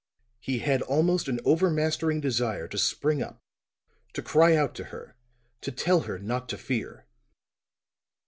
[0.39, 3.39] He had almost an overmastering desire to spring up,
[4.13, 5.15] to cry out to her,
[5.61, 7.05] to tell her not to fear.